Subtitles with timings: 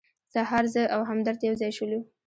[0.33, 1.99] سهار زه او همدرد یو ځای شولو.